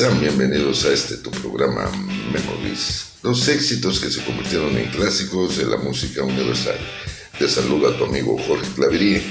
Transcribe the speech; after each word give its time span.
Sean 0.00 0.18
bienvenidos 0.18 0.86
a 0.86 0.94
este 0.94 1.18
tu 1.18 1.30
programa 1.30 1.92
Memories, 2.32 3.18
los 3.22 3.46
éxitos 3.48 4.00
que 4.00 4.10
se 4.10 4.24
convirtieron 4.24 4.74
en 4.78 4.88
clásicos 4.88 5.58
de 5.58 5.66
la 5.66 5.76
música 5.76 6.22
universal. 6.22 6.78
Te 7.38 7.46
saluda 7.46 7.94
tu 7.98 8.06
amigo 8.06 8.38
Jorge 8.48 8.66
Claverie 8.74 9.22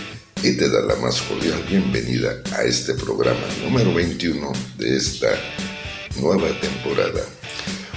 y 0.43 0.51
te 0.57 0.69
da 0.69 0.81
la 0.81 0.95
más 0.97 1.23
cordial 1.23 1.65
bienvenida 1.67 2.43
a 2.55 2.65
este 2.65 2.93
programa 2.93 3.47
número 3.63 3.95
21 3.95 4.51
de 4.77 4.95
esta 4.95 5.29
nueva 6.21 6.49
temporada. 6.61 7.25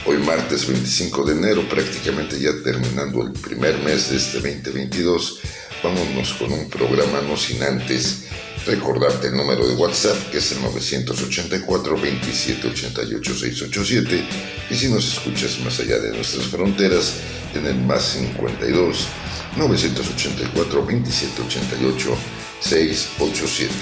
Hoy 0.07 0.17
martes 0.17 0.67
25 0.67 1.25
de 1.27 1.33
enero, 1.35 1.69
prácticamente 1.69 2.41
ya 2.41 2.53
terminando 2.65 3.23
el 3.23 3.33
primer 3.33 3.77
mes 3.81 4.09
de 4.09 4.17
este 4.17 4.41
2022, 4.41 5.41
vámonos 5.83 6.33
con 6.35 6.53
un 6.53 6.69
programa 6.69 7.21
no 7.29 7.37
sin 7.37 7.63
antes 7.63 8.25
recordarte 8.67 9.29
el 9.29 9.37
número 9.37 9.67
de 9.67 9.75
WhatsApp 9.75 10.31
que 10.31 10.39
es 10.39 10.53
el 10.53 10.63
984 10.63 11.97
2788 11.97 13.35
687 13.35 14.25
y 14.71 14.75
si 14.75 14.89
nos 14.89 15.07
escuchas 15.07 15.59
más 15.65 15.81
allá 15.81 15.99
de 15.99 16.13
nuestras 16.13 16.47
fronteras 16.47 17.15
en 17.55 17.67
el 17.67 17.77
más 17.77 18.05
52 18.05 19.09
984 19.57 20.81
2788 20.81 22.17
687. 22.61 23.75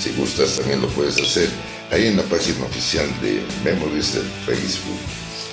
Si 0.00 0.10
gustas 0.12 0.56
también 0.56 0.80
lo 0.80 0.88
puedes 0.88 1.20
hacer 1.20 1.48
ahí 1.90 2.06
en 2.06 2.16
la 2.16 2.22
página 2.24 2.64
oficial 2.64 3.06
de 3.20 3.42
Memories 3.62 4.14
del 4.14 4.24
Facebook. 4.46 4.98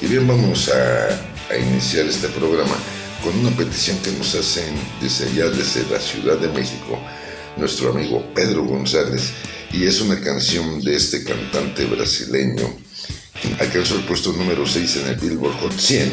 Y 0.01 0.07
bien, 0.07 0.27
vamos 0.27 0.69
a 0.69 1.55
iniciar 1.57 2.05
este 2.05 2.27
programa 2.29 2.75
con 3.23 3.37
una 3.39 3.55
petición 3.55 3.97
que 3.99 4.11
nos 4.11 4.35
hacen 4.35 4.73
desde 5.01 5.27
allá, 5.27 5.49
desde 5.49 5.87
la 5.89 5.99
Ciudad 5.99 6.37
de 6.37 6.47
México, 6.49 6.99
nuestro 7.57 7.91
amigo 7.91 8.23
Pedro 8.33 8.65
González, 8.65 9.31
y 9.71 9.85
es 9.85 10.01
una 10.01 10.19
canción 10.19 10.81
de 10.81 10.95
este 10.95 11.23
cantante 11.23 11.85
brasileño. 11.85 12.73
Alcanzó 13.59 13.95
el 13.95 14.03
puesto 14.05 14.33
número 14.33 14.67
6 14.67 14.97
en 14.97 15.07
el 15.07 15.15
Billboard 15.15 15.59
Hot 15.61 15.77
100 15.77 16.11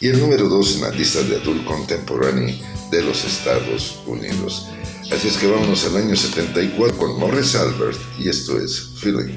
y 0.00 0.08
el 0.08 0.20
número 0.20 0.48
2 0.48 0.76
en 0.76 0.82
la 0.82 0.90
lista 0.90 1.22
de 1.22 1.36
Adult 1.36 1.64
Contemporary 1.64 2.60
de 2.90 3.02
los 3.02 3.24
Estados 3.24 4.00
Unidos. 4.06 4.66
Así 5.10 5.28
es 5.28 5.36
que 5.36 5.46
vámonos 5.46 5.84
al 5.86 5.96
año 5.96 6.14
74 6.14 6.96
con 6.96 7.18
Morris 7.18 7.54
Albert 7.56 7.98
y 8.18 8.28
esto 8.28 8.58
es 8.60 8.90
Feeling. 9.00 9.34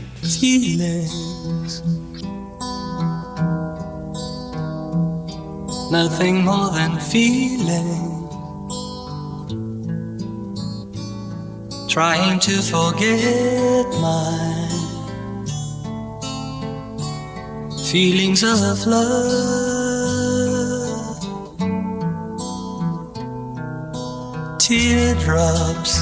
Nothing 6.00 6.44
more 6.44 6.70
than 6.72 7.00
feeling. 7.00 8.28
Trying 11.88 12.40
to 12.48 12.56
forget 12.74 13.86
my 14.02 14.70
feelings 17.92 18.42
of 18.44 18.88
love. 18.88 19.84
teardrops 24.64 26.00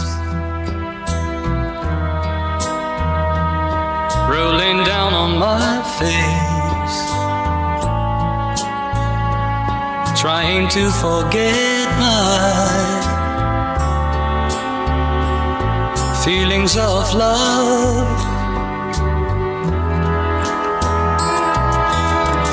rolling 4.30 4.84
down 4.86 5.12
on 5.16 5.32
my 5.40 5.82
face, 5.98 6.51
trying 10.22 10.70
to 10.70 10.92
forget 10.92 11.90
my 11.98 13.02
feelings 16.24 16.78
of 16.78 17.12
love. 17.16 18.22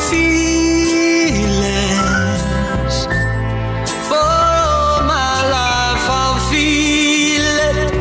Feelings 0.09 1.59
for 4.09 4.47
my 5.13 5.35
life, 5.57 6.07
I'll 6.09 6.41
feel 6.51 7.45
it. 7.45 7.93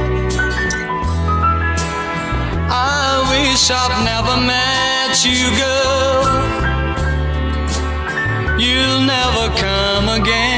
I 2.72 3.20
wish 3.32 3.70
I've 3.70 3.98
never 4.06 4.38
met 4.48 5.26
you, 5.26 5.52
girl. 5.58 5.77
Come 9.60 10.10
again. 10.10 10.57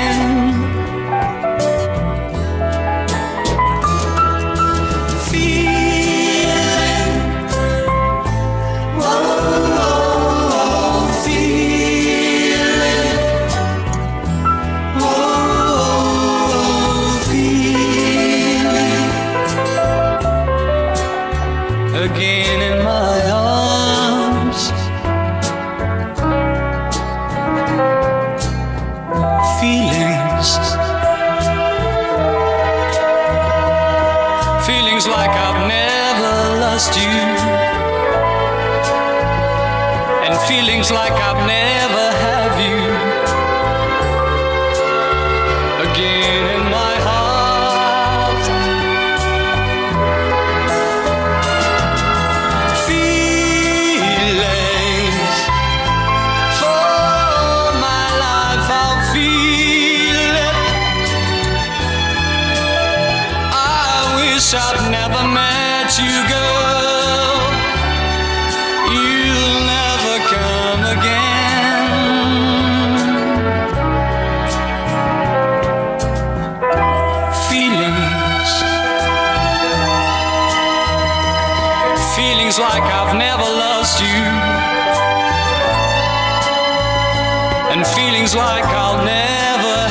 And 87.79 87.87
feelings 87.87 88.35
like 88.35 88.65
I'll 88.65 88.97
never 89.05 89.88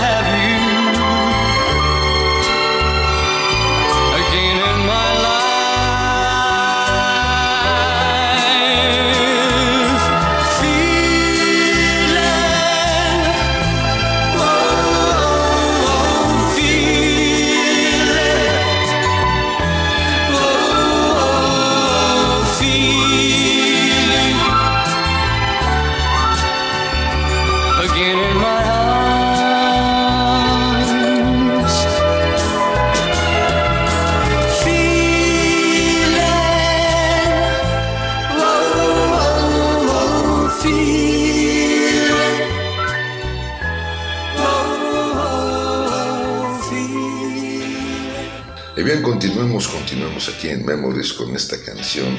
aquí 50.38 50.50
en 50.50 50.64
Memories 50.64 51.12
con 51.14 51.34
esta 51.34 51.60
canción. 51.60 52.16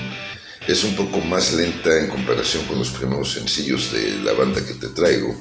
Es 0.68 0.84
un 0.84 0.94
poco 0.96 1.22
más 1.22 1.54
lenta 1.54 1.98
en 2.00 2.10
comparación 2.10 2.66
con 2.66 2.78
los 2.78 2.90
primeros 2.90 3.32
sencillos 3.32 3.94
de 3.94 4.18
la 4.24 4.34
banda 4.34 4.64
que 4.66 4.74
te 4.74 4.88
traigo, 4.90 5.34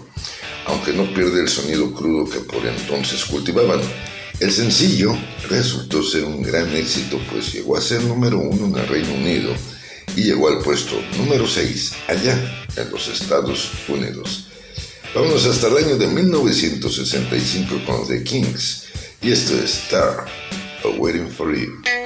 aunque 0.67 0.93
no 0.93 1.13
pierde 1.13 1.41
el 1.41 1.49
sonido 1.49 1.93
crudo 1.93 2.31
que 2.31 2.39
por 2.39 2.65
entonces 2.65 3.25
cultivaban. 3.25 3.81
El 4.39 4.53
sencillo 4.53 5.13
resultó 5.51 6.05
ser 6.05 6.23
un 6.23 6.41
gran 6.41 6.73
éxito, 6.77 7.21
pues 7.33 7.53
llegó 7.53 7.77
a 7.77 7.81
ser 7.81 8.01
número 8.03 8.39
uno 8.39 8.67
en 8.67 8.85
el 8.85 8.89
Reino 8.89 9.13
Unido 9.13 9.53
y 10.15 10.23
llegó 10.23 10.49
al 10.49 10.61
puesto 10.61 11.03
número 11.17 11.49
6 11.49 11.93
allá 12.07 12.67
en 12.77 12.91
los 12.93 13.09
Estados 13.09 13.73
Unidos. 13.89 14.47
Vámonos 15.13 15.47
hasta 15.47 15.67
el 15.67 15.79
año 15.85 15.97
de 15.97 16.07
1965 16.07 17.83
con 17.85 18.07
The 18.07 18.23
Kings 18.23 18.85
y 19.21 19.33
esto 19.33 19.55
es 19.55 19.83
Star, 19.83 20.27
Waiting 20.97 21.29
for 21.29 21.53
You. 21.53 21.98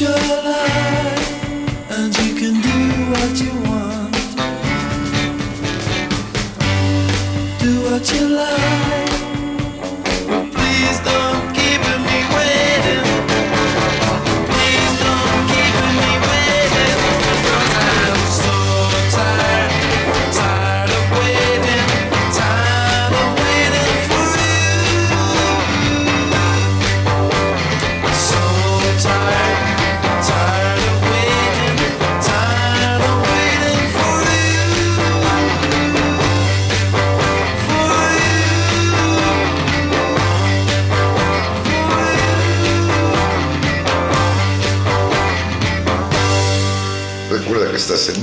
Your 0.00 0.10
life 0.10 0.47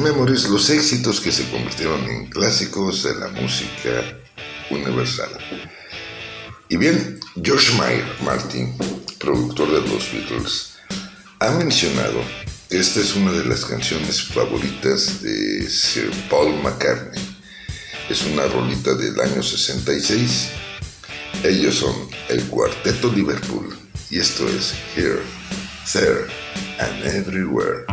Memories 0.06 0.50
los 0.50 0.70
éxitos 0.70 1.20
que 1.20 1.32
se 1.32 1.50
convirtieron 1.50 2.00
en 2.08 2.28
clásicos 2.28 3.02
de 3.02 3.16
la 3.16 3.28
música 3.30 4.04
universal. 4.70 5.32
Y 6.70 6.78
bien, 6.78 7.20
George 7.42 7.76
Mayer 7.76 8.06
Martin, 8.24 8.78
productor 9.18 9.68
de 9.72 9.82
los 9.90 10.14
Beatles, 10.14 10.74
ha 11.40 11.50
mencionado 11.54 12.22
que 12.70 12.78
esta 12.78 13.00
es 13.00 13.16
una 13.16 13.32
de 13.32 13.46
las 13.46 13.66
canciones 13.66 14.22
favoritas 14.22 15.24
de 15.24 15.68
Sir 15.68 16.12
Paul 16.30 16.54
McCartney. 16.62 17.24
Es 18.08 18.24
una 18.28 18.46
rolita 18.46 18.94
del 18.94 19.20
año 19.20 19.42
66. 19.42 20.50
Ellos 21.44 21.78
son 21.78 21.96
el 22.30 22.44
Cuarteto 22.44 23.12
Liverpool 23.12 23.76
y 24.12 24.20
esto 24.20 24.48
es 24.50 24.76
Here, 24.96 25.24
There 25.92 26.28
and 26.80 27.04
Everywhere. 27.06 27.86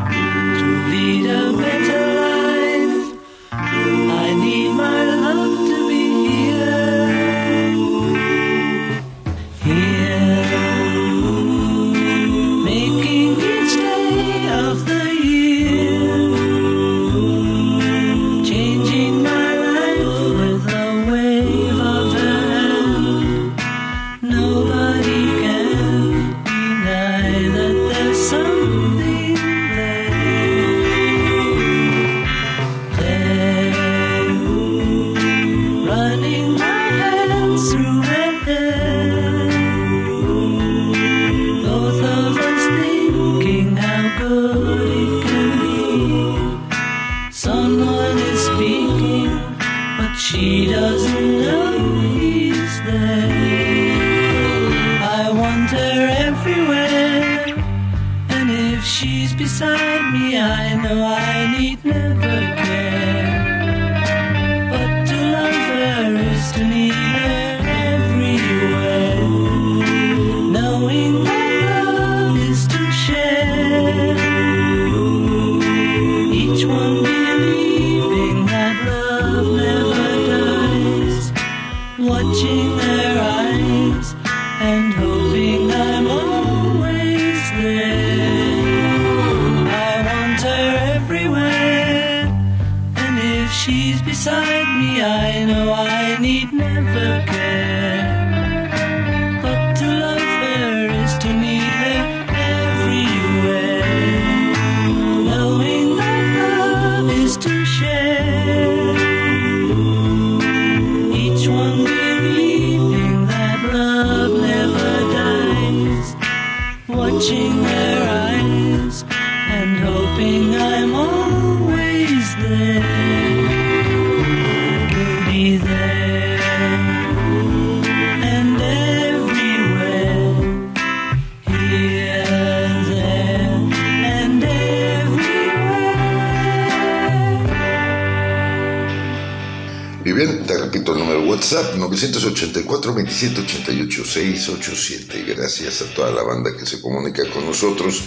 984-2788-687. 142.95 145.37
Gracias 145.37 145.83
a 145.83 145.95
toda 145.95 146.11
la 146.11 146.23
banda 146.23 146.57
que 146.57 146.65
se 146.67 146.81
comunica 146.81 147.29
con 147.31 147.47
nosotros, 147.47 148.03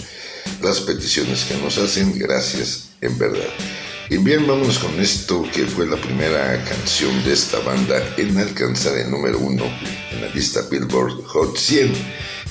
las 0.62 0.80
peticiones 0.80 1.44
que 1.44 1.56
nos 1.58 1.78
hacen, 1.78 2.18
gracias 2.18 2.88
en 3.00 3.16
verdad. 3.18 3.48
Y 4.08 4.18
bien, 4.18 4.46
vámonos 4.46 4.78
con 4.78 5.00
esto 5.00 5.44
que 5.52 5.66
fue 5.66 5.86
la 5.86 5.96
primera 5.96 6.62
canción 6.64 7.24
de 7.24 7.32
esta 7.32 7.58
banda 7.60 8.00
en 8.16 8.38
alcanzar 8.38 8.96
el 8.96 9.10
número 9.10 9.38
uno 9.38 9.64
en 10.12 10.20
la 10.20 10.28
lista 10.28 10.62
Billboard 10.70 11.24
Hot 11.24 11.58
100 11.58 11.92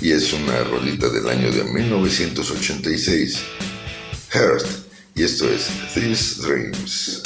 y 0.02 0.12
es 0.12 0.34
una 0.34 0.64
rolita 0.66 1.08
del 1.10 1.30
año 1.30 1.50
de 1.52 1.64
1986, 1.64 3.40
Heart, 4.32 4.66
y 5.16 5.24
esto 5.24 5.50
es 5.50 5.70
These 5.94 6.42
Dreams. 6.42 7.22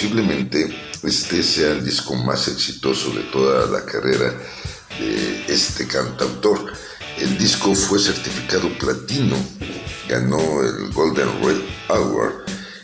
Posiblemente 0.00 0.74
este 1.02 1.42
sea 1.42 1.72
el 1.72 1.84
disco 1.84 2.14
más 2.14 2.48
exitoso 2.48 3.10
de 3.10 3.22
toda 3.24 3.66
la 3.66 3.84
carrera 3.84 4.34
de 4.98 5.44
este 5.46 5.86
cantautor. 5.86 6.72
El 7.18 7.36
disco 7.36 7.74
fue 7.74 7.98
certificado 7.98 8.70
platino, 8.78 9.36
ganó 10.08 10.38
el 10.62 10.90
Golden 10.94 11.28
Red 11.42 11.60
Award 11.88 12.32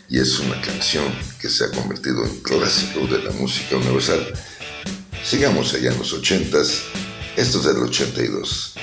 y 0.07 0.19
es 0.19 0.37
una 0.37 0.61
canción 0.61 1.05
que 1.41 1.49
se 1.49 1.63
ha 1.63 1.71
convertido 1.71 2.23
en 2.23 2.39
clásico 2.41 3.07
de 3.07 3.23
la 3.23 3.31
música 3.31 3.77
universal. 3.77 4.33
Sigamos 5.23 5.73
allá 5.73 5.91
en 5.91 5.97
los 5.97 6.13
ochentas 6.13 6.83
Esto 7.35 7.57
es 7.57 7.65
del 7.65 7.77
82. 7.77 8.75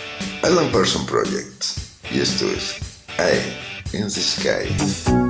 Alan 0.43 0.73
Person 0.73 1.07
Project. 1.07 1.67
Y 2.11 2.19
esto 2.19 2.47
es 2.51 2.75
Eye 3.17 3.97
in 3.97 4.13
the 4.13 4.21
Sky. 4.21 5.24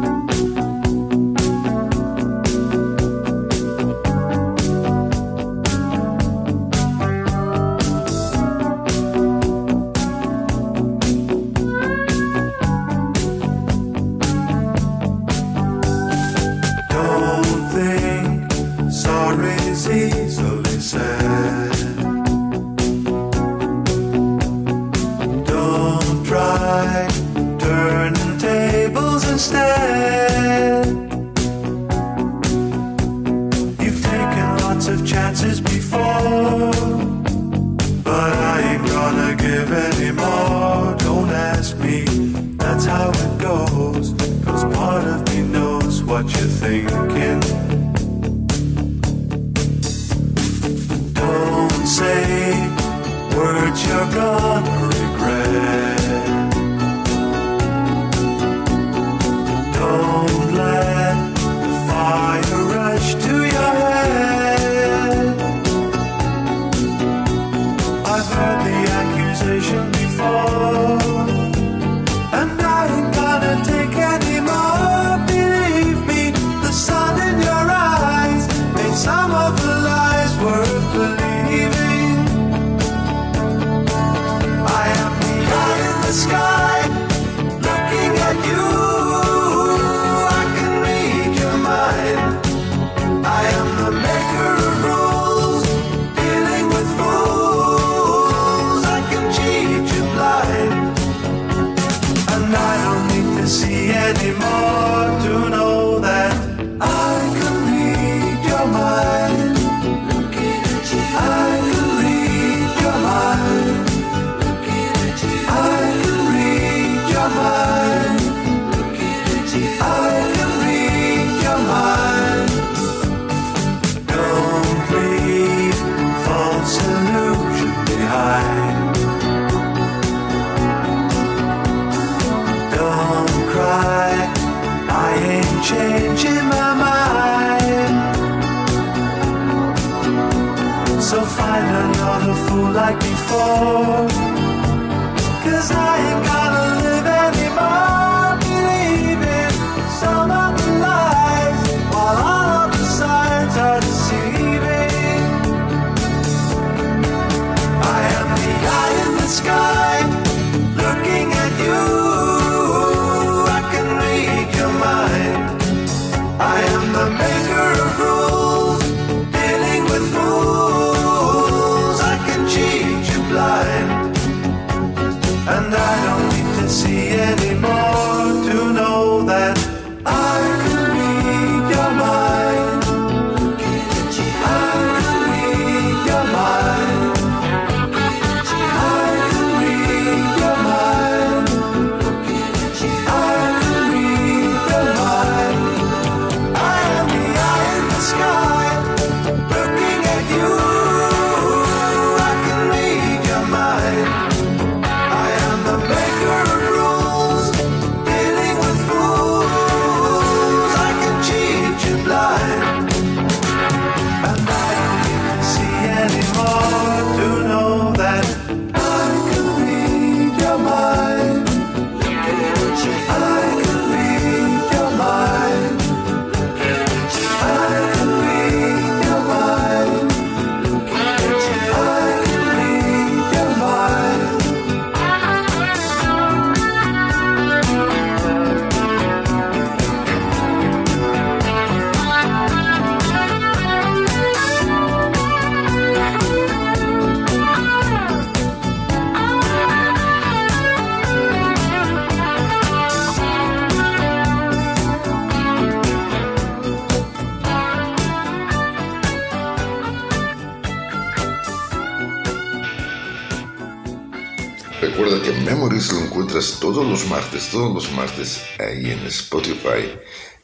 Todos 267.54 267.72
los 267.72 267.92
martes 267.92 268.42
ahí 268.58 268.90
en 268.90 269.06
Spotify. 269.06 269.96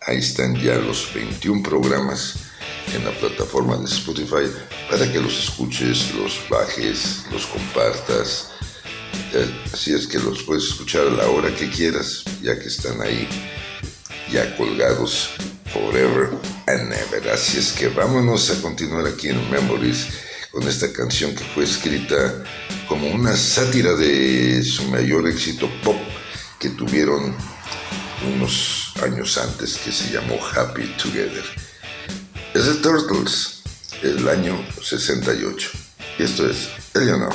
Ahí 0.02 0.18
están 0.18 0.54
ya 0.54 0.76
los 0.76 1.12
21 1.12 1.60
programas 1.60 2.36
en 2.94 3.04
la 3.04 3.10
plataforma 3.10 3.76
de 3.78 3.86
Spotify 3.86 4.48
para 4.88 5.10
que 5.10 5.18
los 5.18 5.36
escuches, 5.36 6.14
los 6.14 6.40
bajes, 6.48 7.24
los 7.32 7.46
compartas. 7.46 8.52
Así 9.72 9.92
es 9.92 10.06
que 10.06 10.20
los 10.20 10.44
puedes 10.44 10.66
escuchar 10.66 11.08
a 11.08 11.10
la 11.10 11.26
hora 11.26 11.52
que 11.52 11.68
quieras, 11.68 12.22
ya 12.42 12.56
que 12.56 12.68
están 12.68 13.02
ahí 13.02 13.26
ya 14.30 14.56
colgados 14.56 15.30
forever 15.74 16.30
and 16.68 16.92
ever. 16.92 17.28
Así 17.32 17.58
es 17.58 17.72
que 17.72 17.88
vámonos 17.88 18.50
a 18.50 18.62
continuar 18.62 19.08
aquí 19.08 19.30
en 19.30 19.50
Memories 19.50 20.06
con 20.52 20.62
esta 20.68 20.92
canción 20.92 21.34
que 21.34 21.42
fue 21.42 21.64
escrita 21.64 22.44
como 22.86 23.08
una 23.08 23.36
sátira 23.36 23.94
de 23.94 24.62
su 24.62 24.84
mayor 24.84 25.28
éxito 25.28 25.68
pop 25.82 25.96
que 26.60 26.68
tuvieron 26.68 27.34
unos 28.34 28.92
años 29.02 29.38
antes 29.38 29.78
que 29.78 29.90
se 29.90 30.12
llamó 30.12 30.38
Happy 30.54 30.86
Together. 31.02 31.44
Es 32.52 32.66
de 32.66 32.74
Turtles, 32.74 33.62
el 34.02 34.28
año 34.28 34.62
68. 34.82 35.70
Y 36.18 36.22
esto 36.22 36.48
es 36.48 36.68
Eleanor. 36.94 37.34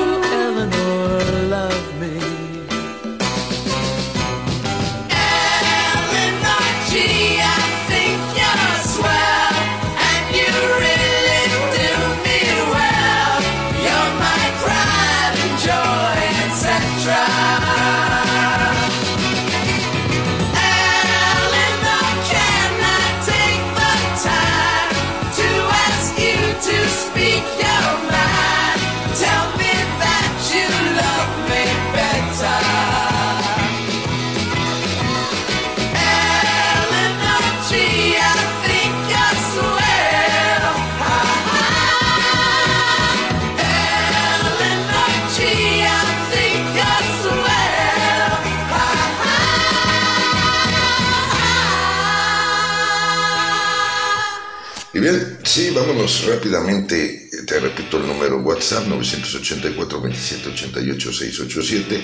sí, 55.51 55.69
vámonos 55.71 56.25
rápidamente. 56.27 57.29
Te 57.45 57.59
repito 57.59 57.97
el 57.97 58.07
número 58.07 58.39
WhatsApp 58.39 58.87
984 58.87 60.01
27 60.01 60.49
88 60.49 61.11
687 61.11 62.01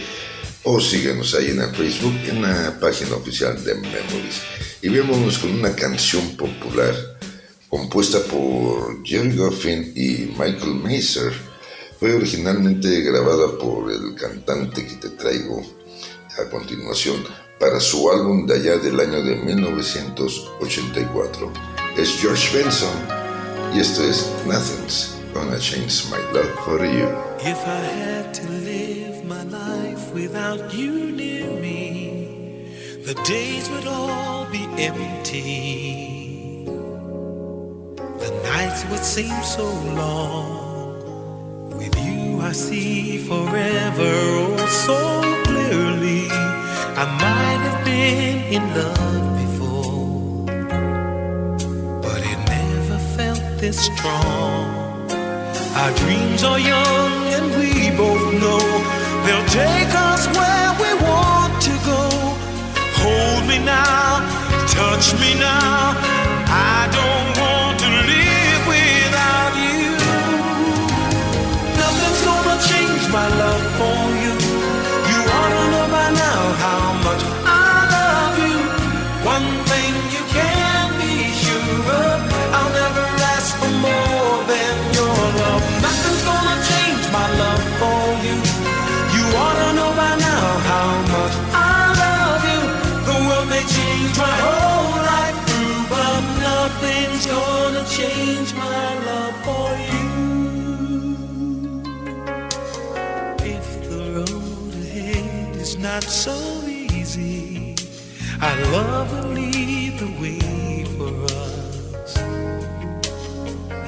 o 0.64 0.82
síguenos 0.82 1.34
ahí 1.34 1.52
en 1.52 1.74
Facebook, 1.74 2.14
en 2.28 2.42
la 2.42 2.78
página 2.78 3.16
oficial 3.16 3.64
de 3.64 3.76
Memories. 3.76 4.42
Y 4.82 4.90
vámonos 4.90 5.38
con 5.38 5.54
una 5.54 5.74
canción 5.74 6.36
popular 6.36 6.94
compuesta 7.70 8.20
por 8.20 9.02
Jerry 9.06 9.38
Goffin 9.38 9.94
y 9.96 10.34
Michael 10.38 10.76
Mazer. 10.84 11.32
Fue 12.02 12.14
originalmente 12.14 13.00
grabada 13.00 13.58
por 13.58 13.90
el 13.90 14.14
cantante 14.16 14.86
que 14.86 14.96
te 14.96 15.12
traigo 15.12 15.62
a 16.38 16.50
continuación 16.50 17.24
para 17.58 17.80
su 17.80 18.12
álbum 18.12 18.46
de 18.46 18.56
allá 18.56 18.76
del 18.78 19.00
año 19.00 19.24
de 19.24 19.38
1984. 19.38 21.54
Es 21.96 22.10
George 22.20 22.58
Benson 22.58 23.17
y 23.74 23.80
esto 23.80 24.04
es 24.04 24.32
Nothing's 24.46 25.16
Gonna 25.34 25.60
Change 25.60 26.10
My 26.10 26.18
Love 26.34 26.54
for 26.66 26.86
You. 26.86 27.10
If 27.40 27.66
I 27.68 27.82
had 28.04 28.34
to 28.36 28.48
live 28.50 29.24
my 29.26 29.44
life 29.44 30.12
without 30.14 30.74
you 30.74 31.12
near 31.12 31.50
me, 31.62 32.74
the 33.06 33.14
days 33.26 33.70
would 33.70 33.88
all 33.88 34.46
be 34.52 34.68
empty. 34.78 36.66
The 38.20 38.32
nights 38.44 38.86
would 38.90 39.04
seem 39.04 39.44
so 39.44 39.66
long. 39.96 41.70
With 41.78 41.96
you, 42.06 42.42
I 42.42 42.52
see 42.52 43.18
forever 43.18 44.14
oh 44.54 44.66
so 44.86 45.22
clearly. 45.44 46.28
I 46.32 47.06
might 47.22 47.62
have 47.70 47.86
been 47.86 48.42
in 48.54 48.64
love 48.74 49.27
this 53.60 53.86
strong. 53.86 55.10
Our 55.82 55.92
dreams 55.96 56.44
are 56.44 56.60
young 56.60 57.14
and 57.36 57.46
we 57.58 57.90
both 57.98 58.34
know 58.42 58.62
they'll 59.26 59.50
take 59.50 59.94
us 60.10 60.28
where 60.38 60.72
we 60.82 60.90
want 61.08 61.54
to 61.68 61.74
go. 61.86 62.04
Hold 63.02 63.48
me 63.48 63.58
now, 63.60 64.22
touch 64.68 65.14
me 65.22 65.34
now. 65.40 65.96
I 66.50 66.88
don't 66.98 67.32
want 67.44 67.76
to 67.84 67.90
live 68.14 68.64
without 68.74 69.54
you. 69.66 69.90
Nothing's 71.82 72.22
gonna 72.30 72.58
change 72.72 73.04
my 73.12 73.28
love 73.42 73.66
for 73.78 74.00
you. 74.24 74.27
Change 98.48 98.60
my 98.60 99.06
love 99.06 99.36
for 99.46 99.70
you. 99.92 100.10
If 103.40 103.90
the 103.90 104.02
road 104.16 104.74
ahead 104.74 105.56
is 105.56 105.78
not 105.78 106.04
so 106.04 106.36
easy, 106.68 107.76
our 108.42 108.58
love 108.72 109.12
will 109.12 109.32
lead 109.34 110.00
the 110.00 110.12
way 110.22 110.86
for 110.98 111.14
us. 111.26 112.18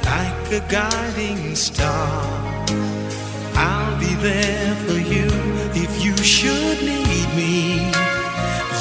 Like 0.06 0.52
a 0.52 0.62
guiding 0.70 1.56
star, 1.56 2.66
I'll 3.56 4.00
be 4.00 4.14
there 4.16 4.76
for 4.86 5.00
you 5.14 5.30
if 5.76 6.04
you 6.04 6.16
should 6.18 6.82
need 6.82 7.30
me. 7.36 7.92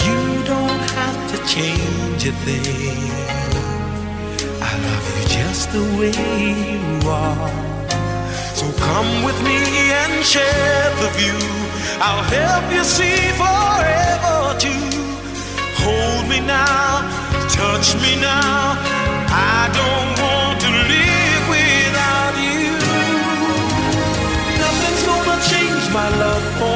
You 0.06 0.44
don't 0.44 0.84
have 0.98 1.18
to 1.32 1.38
change 1.46 2.26
a 2.26 2.32
thing 2.44 3.47
just 5.48 5.72
the 5.72 5.84
way 5.98 6.12
you 6.72 7.08
are. 7.08 7.50
So 8.58 8.66
come 8.86 9.10
with 9.26 9.38
me 9.48 9.58
and 10.02 10.14
share 10.32 10.88
the 11.02 11.10
view. 11.18 11.40
I'll 12.06 12.24
help 12.38 12.64
you 12.76 12.84
see 12.84 13.20
forever 13.42 14.36
too. 14.64 14.88
Hold 15.82 16.24
me 16.32 16.40
now, 16.40 17.00
touch 17.58 17.88
me 18.04 18.12
now. 18.20 18.76
I 19.56 19.60
don't 19.80 20.12
want 20.24 20.56
to 20.64 20.70
live 20.92 21.44
without 21.56 22.34
you. 22.46 22.68
Nothing's 24.62 25.02
gonna 25.08 25.38
change 25.52 25.84
my 25.98 26.08
love 26.24 26.44
for 26.58 26.67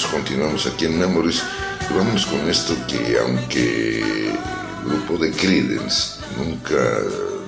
Pues 0.00 0.12
continuamos, 0.12 0.66
aquí 0.66 0.86
en 0.86 0.98
Memories 0.98 1.42
y 1.90 1.92
vámonos 1.92 2.24
con 2.24 2.48
esto 2.48 2.74
que 2.88 3.18
aunque 3.18 3.98
el 4.00 4.32
grupo 4.86 5.18
de 5.22 5.30
Credence 5.30 6.20
nunca 6.38 6.74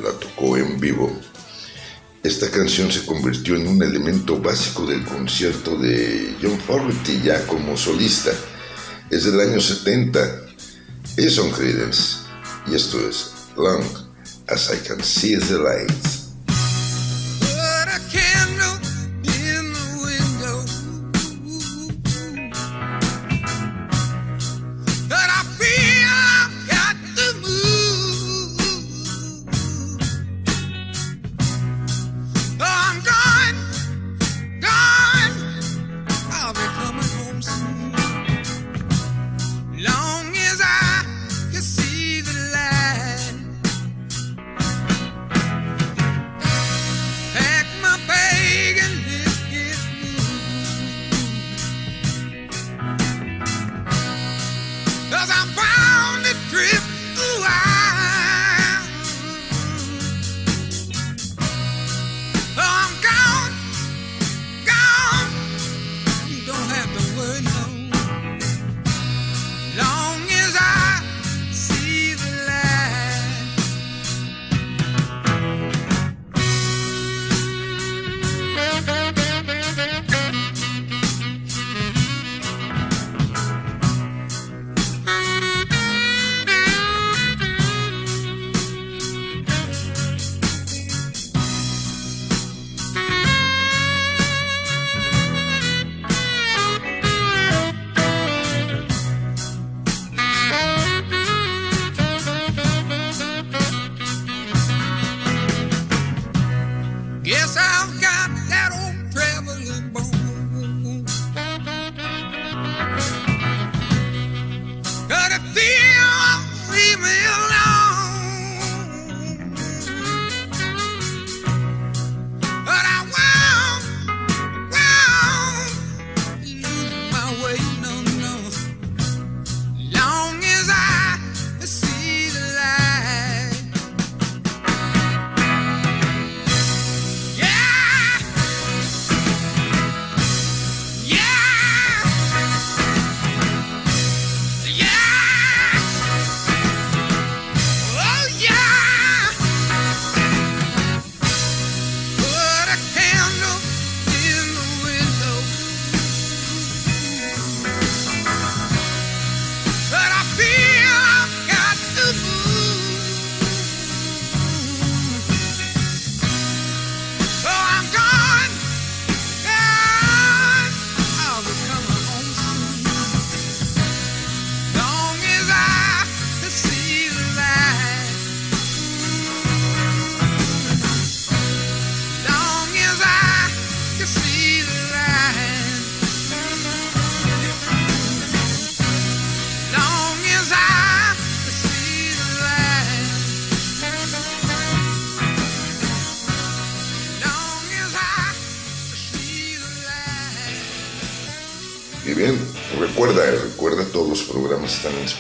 la 0.03 0.11
tocó 0.21 0.59
en 0.59 0.79
vivo, 0.79 1.19
esta 2.23 2.51
canción 2.51 2.93
se 2.93 3.07
convirtió 3.07 3.57
en 3.57 3.67
un 3.69 3.83
elemento 3.83 4.39
básico 4.39 4.85
del 4.85 5.03
concierto 5.03 5.77
de 5.79 6.37
John 6.43 6.59
Fogerty 6.59 7.23
ya 7.23 7.47
como 7.47 7.75
solista. 7.75 8.33
Es 9.09 9.25
del 9.25 9.41
año 9.41 9.59
70. 9.59 10.21
Ellos 11.17 11.35
son 11.35 11.51
Credence 11.53 12.19
y 12.67 12.75
esto 12.75 12.99
es 13.09 13.33
Long 13.57 13.83
as 14.49 14.71
I 14.75 14.87
Can 14.87 15.03
See 15.03 15.39
the 15.39 15.55
Lights. 15.55 16.22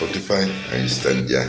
Spotify, 0.03 0.51
ahí 0.73 0.87
están 0.87 1.29
ya 1.29 1.49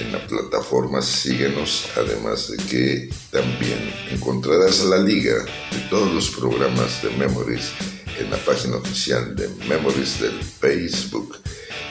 en 0.00 0.10
la 0.10 0.26
plataforma, 0.26 1.02
síguenos, 1.02 1.86
además 1.96 2.50
de 2.50 2.56
que 2.64 3.10
también 3.30 3.92
encontrarás 4.10 4.84
la 4.84 4.98
liga 4.98 5.34
de 5.34 5.78
todos 5.88 6.12
los 6.12 6.30
programas 6.30 7.00
de 7.02 7.10
Memories 7.10 7.70
en 8.18 8.30
la 8.30 8.38
página 8.38 8.76
oficial 8.76 9.36
de 9.36 9.48
Memories 9.68 10.20
del 10.20 10.42
Facebook. 10.42 11.38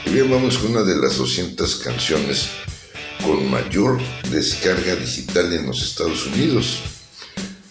Y 0.06 0.10
bien, 0.10 0.30
vamos 0.30 0.58
con 0.58 0.72
una 0.72 0.84
de 0.84 0.98
las 0.98 1.18
200 1.18 1.76
canciones 1.78 2.50
con 3.24 3.50
mayor 3.50 4.00
descarga 4.32 4.96
digital 4.96 5.54
en 5.54 5.68
los 5.68 5.82
Estados 5.82 6.26
Unidos, 6.26 6.80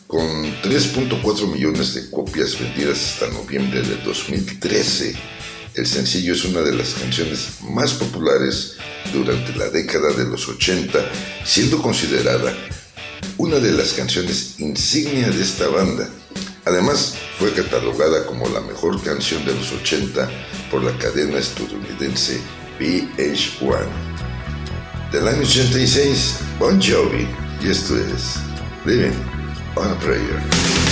con 0.06 0.22
3.4 0.62 1.52
millones 1.52 1.94
de 1.94 2.08
copias 2.10 2.58
vendidas 2.58 3.20
hasta 3.20 3.28
noviembre 3.28 3.82
de 3.82 3.96
2013. 3.96 5.14
El 5.78 5.86
sencillo 5.86 6.32
es 6.34 6.44
una 6.44 6.62
de 6.62 6.74
las 6.74 6.94
canciones 6.94 7.60
más 7.70 7.94
populares 7.94 8.78
durante 9.12 9.54
la 9.54 9.68
década 9.68 10.12
de 10.12 10.24
los 10.24 10.48
80, 10.48 10.98
siendo 11.44 11.80
considerada 11.80 12.52
una 13.36 13.60
de 13.60 13.70
las 13.70 13.92
canciones 13.92 14.56
insignia 14.58 15.30
de 15.30 15.40
esta 15.40 15.68
banda. 15.68 16.10
Además, 16.64 17.14
fue 17.38 17.52
catalogada 17.52 18.26
como 18.26 18.48
la 18.48 18.60
mejor 18.60 19.00
canción 19.04 19.46
de 19.46 19.54
los 19.54 19.70
80 19.70 20.28
por 20.68 20.82
la 20.82 20.98
cadena 20.98 21.38
estadounidense 21.38 22.40
VH1. 22.80 23.86
Del 25.12 25.28
año 25.28 25.42
86, 25.42 26.38
Bon 26.58 26.82
Jovi, 26.82 27.24
y 27.62 27.70
esto 27.70 27.96
es 27.96 28.34
Living 28.84 29.14
on 29.76 29.92
a 29.92 29.98
Prayer. 30.00 30.87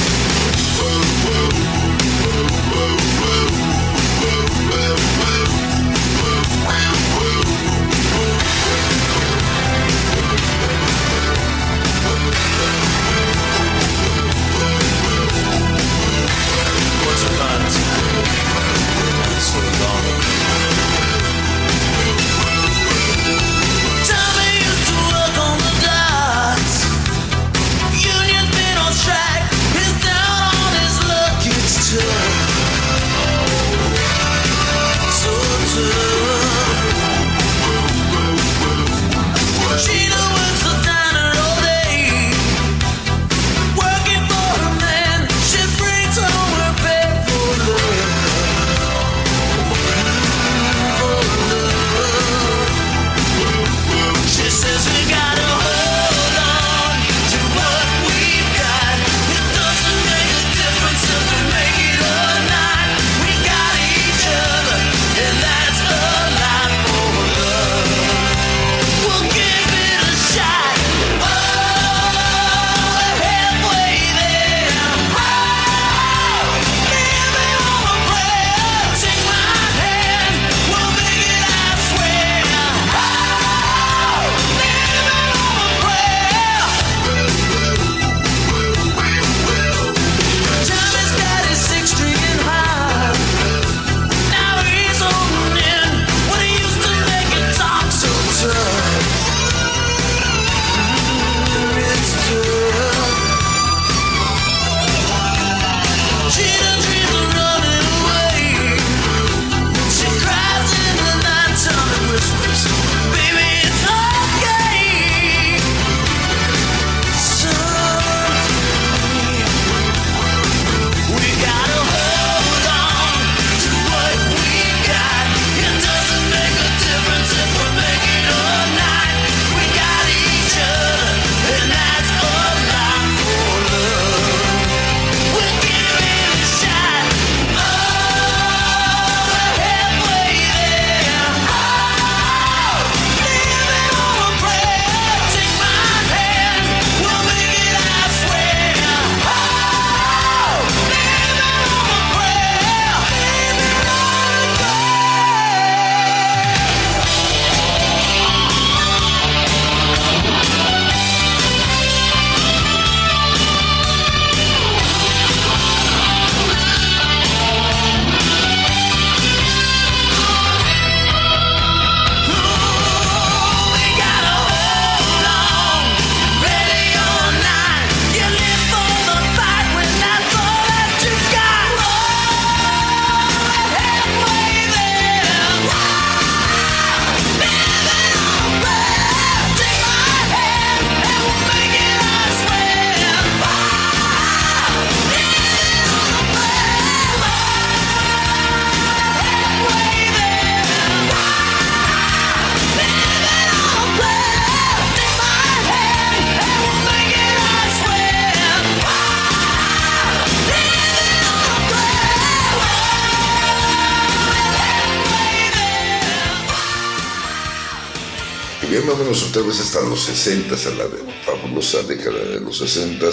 Vámonos 218.99 219.25
otra 219.25 219.43
vez 219.43 219.61
hasta 219.61 219.83
los 219.83 220.05
60, 220.05 220.55
a 220.55 220.71
la 220.71 220.89
fabulosa 221.27 221.83
década 221.83 222.19
de 222.19 222.41
los 222.41 222.57
60, 222.61 223.07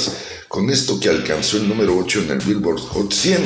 con 0.48 0.70
esto 0.70 0.98
que 0.98 1.10
alcanzó 1.10 1.58
el 1.58 1.68
número 1.68 1.98
8 1.98 2.22
en 2.22 2.32
el 2.32 2.38
Billboard 2.38 2.80
Hot 2.80 3.12
100. 3.12 3.44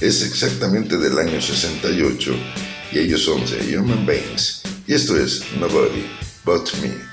Es 0.00 0.22
exactamente 0.22 0.96
del 0.96 1.18
año 1.18 1.42
68 1.42 2.34
y 2.92 2.98
ellos 3.00 3.22
son 3.22 3.44
The 3.44 3.76
Human 3.76 4.06
Beings. 4.06 4.62
Y 4.86 4.94
esto 4.94 5.16
es 5.16 5.42
Nobody 5.58 6.06
But 6.44 6.72
Me. 6.80 7.11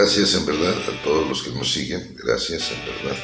Gracias 0.00 0.34
en 0.34 0.46
verdad 0.46 0.76
a 0.76 1.02
todos 1.02 1.28
los 1.28 1.42
que 1.42 1.50
nos 1.50 1.72
siguen, 1.72 2.14
gracias 2.14 2.70
en 2.70 2.78
verdad. 2.86 3.18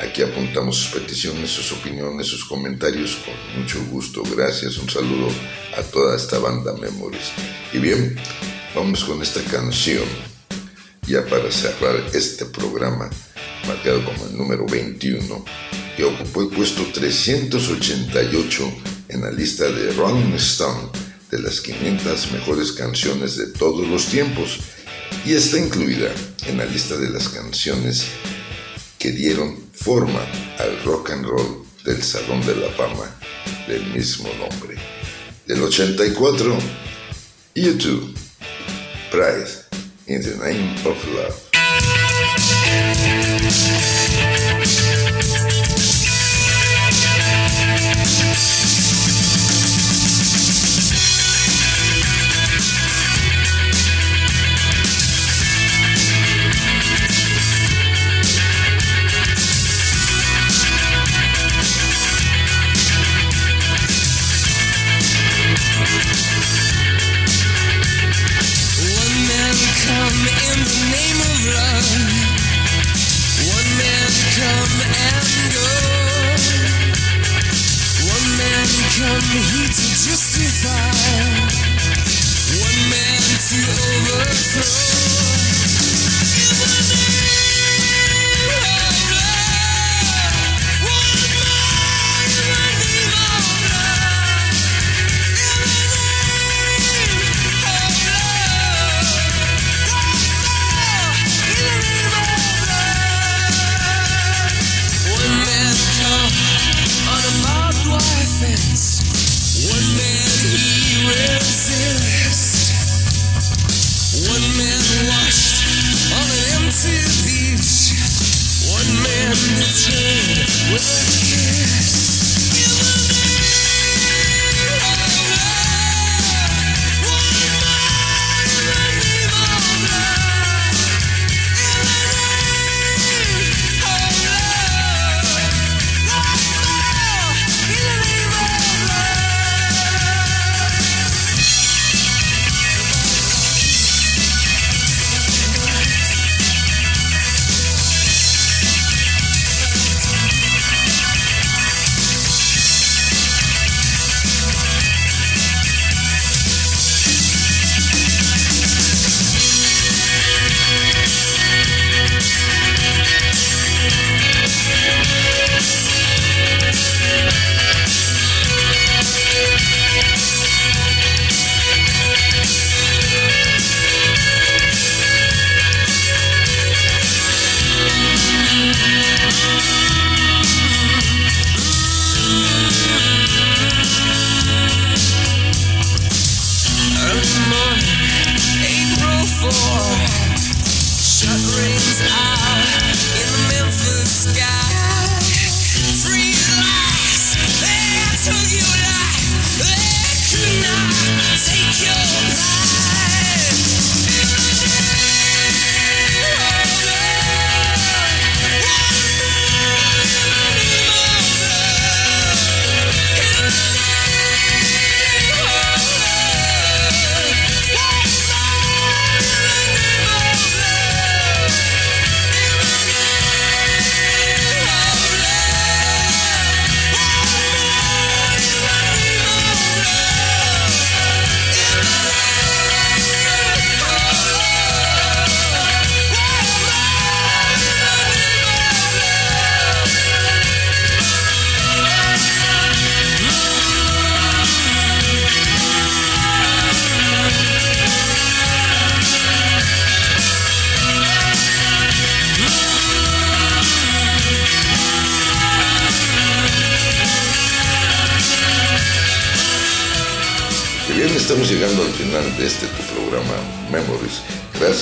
Aquí 0.00 0.22
apuntamos 0.22 0.76
sus 0.76 0.98
peticiones, 0.98 1.50
sus 1.50 1.72
opiniones, 1.72 2.26
sus 2.26 2.46
comentarios 2.46 3.16
con 3.16 3.60
mucho 3.60 3.84
gusto. 3.90 4.22
Gracias, 4.34 4.78
un 4.78 4.88
saludo 4.88 5.28
a 5.76 5.82
toda 5.82 6.16
esta 6.16 6.38
banda 6.38 6.72
Memories. 6.72 7.32
Y 7.74 7.80
bien, 7.80 8.16
vamos 8.74 9.04
con 9.04 9.20
esta 9.20 9.42
canción, 9.42 10.06
ya 11.06 11.22
para 11.26 11.52
cerrar 11.52 12.02
este 12.14 12.46
programa, 12.46 13.10
marcado 13.68 14.02
como 14.02 14.24
el 14.24 14.38
número 14.38 14.64
21, 14.64 15.44
que 15.98 16.04
ocupó 16.04 16.40
el 16.40 16.48
puesto 16.48 16.82
388 16.94 18.72
en 19.10 19.20
la 19.20 19.30
lista 19.30 19.70
de 19.70 19.92
Rolling 19.92 20.32
Stone 20.36 20.88
de 21.30 21.40
las 21.40 21.60
500 21.60 22.32
mejores 22.32 22.72
canciones 22.72 23.36
de 23.36 23.48
todos 23.48 23.86
los 23.86 24.06
tiempos 24.06 24.60
y 25.24 25.34
está 25.34 25.58
incluida 25.58 26.12
en 26.46 26.58
la 26.58 26.64
lista 26.64 26.96
de 26.96 27.10
las 27.10 27.28
canciones 27.28 28.06
que 28.98 29.10
dieron 29.10 29.58
forma 29.72 30.20
al 30.58 30.82
rock 30.84 31.10
and 31.10 31.26
roll 31.26 31.66
del 31.84 32.02
Salón 32.02 32.44
de 32.46 32.56
la 32.56 32.68
Fama 32.70 33.14
del 33.66 33.84
mismo 33.86 34.28
nombre. 34.38 34.76
Del 35.46 35.62
84, 35.62 36.58
YouTube, 37.54 38.14
Pride 39.10 39.66
in 40.06 40.22
the 40.22 40.36
Name 40.36 40.74
of 40.84 40.96
Love. 41.14 41.46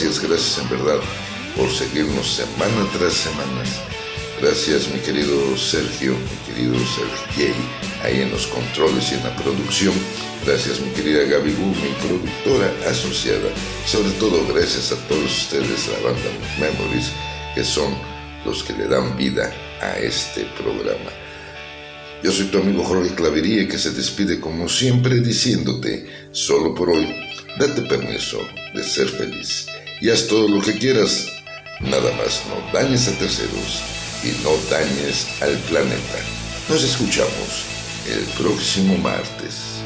Gracias, 0.05 0.29
gracias 0.29 0.59
en 0.59 0.69
verdad 0.69 1.01
por 1.57 1.71
seguirnos 1.71 2.37
semana 2.37 2.87
tras 2.93 3.15
semana. 3.15 3.65
Gracias 4.39 4.93
mi 4.93 5.01
querido 5.01 5.57
Sergio, 5.57 6.13
mi 6.13 6.53
querido 6.53 6.75
Sergio 6.75 7.55
ahí 8.03 8.21
en 8.21 8.31
los 8.31 8.47
controles 8.49 9.11
y 9.11 9.15
en 9.15 9.25
la 9.25 9.35
producción. 9.35 9.95
Gracias 10.45 10.79
mi 10.81 10.91
querida 10.91 11.25
Gaby 11.25 11.53
Gu, 11.53 11.67
mi 11.69 12.07
productora 12.07 12.71
asociada. 12.87 13.49
Sobre 13.87 14.11
todo 14.21 14.47
gracias 14.53 14.93
a 14.93 14.97
todos 15.09 15.25
ustedes, 15.25 15.89
la 15.89 16.11
banda 16.11 16.31
Memories, 16.61 17.11
que 17.55 17.65
son 17.65 17.97
los 18.45 18.63
que 18.63 18.75
le 18.75 18.87
dan 18.87 19.17
vida 19.17 19.51
a 19.81 19.97
este 20.01 20.45
programa. 20.59 21.13
Yo 22.23 22.31
soy 22.31 22.49
tu 22.49 22.59
amigo 22.59 22.85
Jorge 22.85 23.15
Clavería 23.15 23.67
que 23.67 23.79
se 23.79 23.93
despide 23.93 24.39
como 24.39 24.69
siempre 24.69 25.21
diciéndote, 25.21 26.29
solo 26.31 26.75
por 26.75 26.91
hoy, 26.91 27.09
date 27.59 27.81
permiso 27.83 28.39
de 28.75 28.85
ser 28.85 29.09
feliz 29.09 29.67
y 30.05 30.11
haz 30.11 30.27
todo 30.27 30.47
lo 30.49 30.61
que 30.61 30.75
quieras 30.75 31.35
Nada 31.81 32.13
más 32.13 32.43
no 32.49 32.79
dañes 32.79 33.09
a 33.09 33.19
terceros 33.19 33.83
y 34.23 34.29
no 34.45 34.51
dañes 34.71 35.27
al 35.43 35.57
planeta. 35.69 36.19
Nos 36.69 36.85
escuchamos 36.85 37.65
el 38.07 38.25
próximo 38.39 38.97
martes. 38.99 39.83